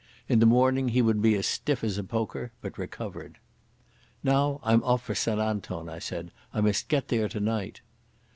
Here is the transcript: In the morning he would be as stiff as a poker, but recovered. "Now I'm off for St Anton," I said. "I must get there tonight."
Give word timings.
In 0.27 0.39
the 0.39 0.47
morning 0.47 0.87
he 0.87 1.01
would 1.03 1.21
be 1.21 1.35
as 1.35 1.45
stiff 1.45 1.83
as 1.83 1.99
a 1.99 2.03
poker, 2.03 2.51
but 2.59 2.79
recovered. 2.79 3.37
"Now 4.23 4.59
I'm 4.63 4.83
off 4.83 5.03
for 5.03 5.13
St 5.13 5.39
Anton," 5.39 5.89
I 5.89 5.99
said. 5.99 6.31
"I 6.51 6.59
must 6.61 6.87
get 6.89 7.09
there 7.09 7.29
tonight." 7.29 7.81